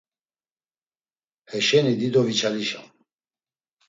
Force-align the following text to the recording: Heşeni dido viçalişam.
Heşeni 1.49 1.93
dido 1.99 2.21
viçalişam. 2.27 2.87